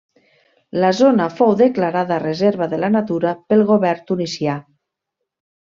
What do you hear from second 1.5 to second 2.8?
declarada reserva